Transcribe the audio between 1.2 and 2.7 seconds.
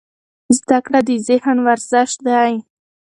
ذهن ورزش دی.